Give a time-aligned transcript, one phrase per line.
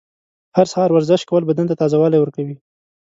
[0.57, 2.55] هر سهار ورزش کول بدن ته تازه والی ورکوي.